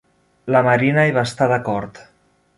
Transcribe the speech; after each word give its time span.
La 0.55 0.61
Marina 0.67 1.03
hi 1.09 1.13
va 1.19 1.27
estar 1.31 1.51
d'acord. 1.53 2.03